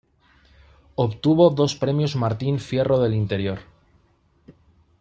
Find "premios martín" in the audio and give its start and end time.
1.75-2.59